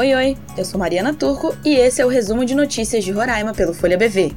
Oi, 0.00 0.14
oi, 0.14 0.36
eu 0.56 0.64
sou 0.64 0.80
Mariana 0.80 1.12
Turco 1.12 1.54
e 1.62 1.74
esse 1.74 2.00
é 2.00 2.06
o 2.06 2.08
resumo 2.08 2.42
de 2.42 2.54
notícias 2.54 3.04
de 3.04 3.12
Roraima 3.12 3.52
pelo 3.52 3.74
Folha 3.74 3.98
BV. 3.98 4.32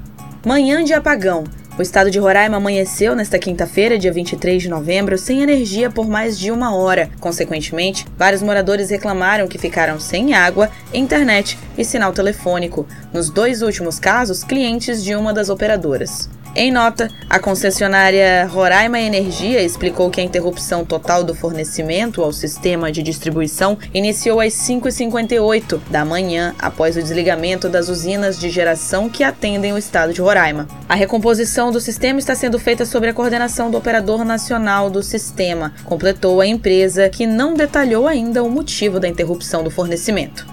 Manhã 0.46 0.84
de 0.84 0.94
apagão. 0.94 1.46
O 1.80 1.82
estado 1.82 2.12
de 2.12 2.20
Roraima 2.20 2.58
amanheceu 2.58 3.16
nesta 3.16 3.40
quinta-feira, 3.40 3.98
dia 3.98 4.12
23 4.12 4.62
de 4.62 4.68
novembro, 4.68 5.18
sem 5.18 5.42
energia 5.42 5.90
por 5.90 6.06
mais 6.06 6.38
de 6.38 6.52
uma 6.52 6.76
hora. 6.76 7.10
Consequentemente, 7.18 8.06
vários 8.18 8.42
moradores 8.42 8.90
reclamaram 8.90 9.48
que 9.48 9.58
ficaram 9.58 10.02
sem 10.02 10.34
água, 10.34 10.70
internet 10.94 11.58
e 11.78 11.86
sinal 11.86 12.12
telefônico. 12.12 12.86
Nos 13.14 13.30
dois 13.30 13.62
últimos 13.62 13.98
casos, 14.00 14.44
clientes 14.44 15.02
de 15.02 15.16
uma 15.16 15.32
das 15.32 15.48
operadoras. 15.48 16.30
Em 16.56 16.72
nota, 16.72 17.10
a 17.28 17.40
concessionária 17.40 18.46
Roraima 18.46 19.00
Energia 19.00 19.64
explicou 19.64 20.12
que 20.12 20.22
a 20.22 20.24
interrupção 20.24 20.86
total 20.86 21.24
do 21.24 21.34
fornecimento 21.34 22.22
ao 22.22 22.32
sistema 22.32 22.92
de 22.92 23.02
distribuição 23.02 23.76
iniciou 23.92 24.40
às 24.40 24.54
5h58 24.54 25.80
da 25.90 26.06
manhã, 26.06 26.54
após 26.60 26.96
o 26.96 27.02
desligamento 27.02 27.68
das 27.68 27.90
usinas 27.90 28.40
de 28.40 28.52
geração 28.52 29.10
que 29.10 29.24
atendem 29.24 29.74
o 29.74 29.80
estado 29.80 30.14
de 30.14 30.22
Roraima. 30.22 30.68
A 30.88 30.94
recomposição 30.94 31.72
do 31.72 31.82
sistema 31.82 32.20
está 32.20 32.36
sendo 32.36 32.60
feita 32.60 32.86
sob 32.86 33.08
a 33.08 33.14
coordenação 33.14 33.72
do 33.72 33.78
operador 33.80 34.24
nacional 34.24 34.92
do 34.92 35.02
sistema, 35.02 35.74
completou 35.86 36.40
a 36.40 36.46
empresa, 36.46 37.10
que 37.10 37.26
não 37.26 37.56
detalhou 37.56 38.08
ainda 38.08 38.44
o 38.44 38.50
motivo 38.50 39.00
da 39.00 39.08
interrupção 39.08 39.64
do 39.64 39.72
fornecimento. 39.72 40.53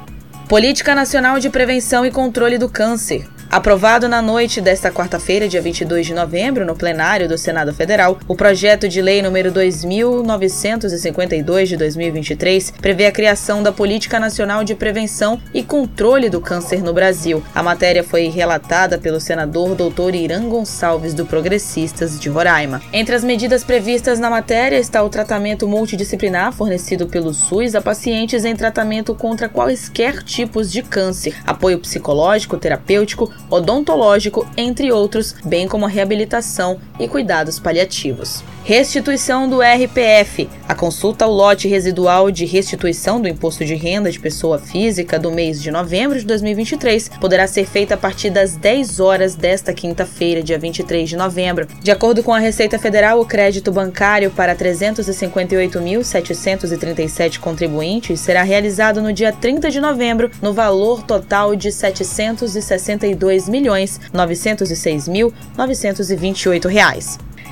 Política 0.50 0.94
Nacional 0.96 1.38
de 1.38 1.48
Prevenção 1.48 2.04
e 2.04 2.10
Controle 2.10 2.58
do 2.58 2.68
Câncer. 2.68 3.24
Aprovado 3.48 4.08
na 4.08 4.20
noite 4.22 4.60
desta 4.60 4.92
quarta-feira, 4.92 5.48
dia 5.48 5.60
22 5.60 6.06
de 6.06 6.14
novembro, 6.14 6.64
no 6.64 6.76
plenário 6.76 7.28
do 7.28 7.36
Senado 7.36 7.74
Federal, 7.74 8.16
o 8.28 8.36
projeto 8.36 8.88
de 8.88 9.02
lei 9.02 9.20
número 9.22 9.50
2952 9.50 11.68
de 11.68 11.76
2023 11.76 12.70
prevê 12.80 13.06
a 13.06 13.12
criação 13.12 13.60
da 13.60 13.72
Política 13.72 14.20
Nacional 14.20 14.62
de 14.62 14.76
Prevenção 14.76 15.40
e 15.52 15.64
Controle 15.64 16.30
do 16.30 16.40
Câncer 16.40 16.80
no 16.80 16.92
Brasil. 16.92 17.42
A 17.52 17.60
matéria 17.60 18.04
foi 18.04 18.28
relatada 18.28 18.98
pelo 18.98 19.20
senador 19.20 19.74
Dr. 19.74 20.14
Irã 20.14 20.48
Gonçalves 20.48 21.12
do 21.12 21.26
Progressistas 21.26 22.20
de 22.20 22.28
Roraima. 22.28 22.80
Entre 22.92 23.16
as 23.16 23.24
medidas 23.24 23.64
previstas 23.64 24.20
na 24.20 24.30
matéria 24.30 24.78
está 24.78 25.02
o 25.02 25.08
tratamento 25.08 25.66
multidisciplinar 25.66 26.52
fornecido 26.52 27.08
pelo 27.08 27.34
SUS 27.34 27.74
a 27.74 27.80
pacientes 27.80 28.44
em 28.44 28.54
tratamento 28.54 29.12
contra 29.12 29.48
quaisquer 29.48 30.22
tipos 30.22 30.39
de 30.70 30.82
câncer, 30.82 31.34
apoio 31.46 31.78
psicológico, 31.78 32.56
terapêutico 32.56 33.32
odontológico, 33.50 34.46
entre 34.56 34.92
outros, 34.92 35.34
bem 35.44 35.66
como 35.66 35.86
a 35.86 35.88
reabilitação 35.88 36.78
e 36.98 37.08
cuidados 37.08 37.58
paliativos. 37.58 38.42
Restituição 38.70 39.48
do 39.48 39.60
RPF. 39.60 40.48
A 40.68 40.76
consulta 40.76 41.24
ao 41.24 41.32
lote 41.32 41.66
residual 41.66 42.30
de 42.30 42.44
restituição 42.44 43.20
do 43.20 43.26
imposto 43.26 43.64
de 43.64 43.74
renda 43.74 44.12
de 44.12 44.20
pessoa 44.20 44.60
física 44.60 45.18
do 45.18 45.32
mês 45.32 45.60
de 45.60 45.72
novembro 45.72 46.16
de 46.16 46.24
2023 46.24 47.10
poderá 47.20 47.48
ser 47.48 47.66
feita 47.66 47.94
a 47.94 47.96
partir 47.96 48.30
das 48.30 48.54
10 48.54 49.00
horas 49.00 49.34
desta 49.34 49.74
quinta-feira, 49.74 50.40
dia 50.40 50.56
23 50.56 51.08
de 51.08 51.16
novembro. 51.16 51.66
De 51.82 51.90
acordo 51.90 52.22
com 52.22 52.32
a 52.32 52.38
Receita 52.38 52.78
Federal, 52.78 53.20
o 53.20 53.26
crédito 53.26 53.72
bancário 53.72 54.30
para 54.30 54.54
358.737 54.54 57.40
contribuintes 57.40 58.20
será 58.20 58.44
realizado 58.44 59.02
no 59.02 59.12
dia 59.12 59.32
30 59.32 59.68
de 59.68 59.80
novembro, 59.80 60.30
no 60.40 60.52
valor 60.52 61.02
total 61.02 61.56
de 61.56 61.70
R$ 61.70 61.74
762 61.74 63.48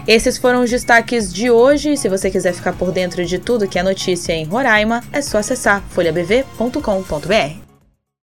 milhões 0.08 0.24
906 0.24 0.38
mil 0.38 0.38
928 0.38 0.38
reais. 0.38 0.38
Esses 0.38 0.38
foram 0.38 0.62
os 0.62 0.70
destaques 0.70 1.30
de 1.30 1.50
hoje. 1.50 1.94
Se 1.94 2.08
você 2.08 2.30
quiser 2.30 2.54
ficar 2.54 2.72
por 2.72 2.90
dentro 2.90 3.22
de 3.26 3.38
tudo 3.38 3.68
que 3.68 3.78
é 3.78 3.82
notícia 3.82 4.32
em 4.32 4.44
Roraima, 4.44 5.02
é 5.12 5.20
só 5.20 5.36
acessar 5.36 5.82
folhabv.com.br. 5.90 7.67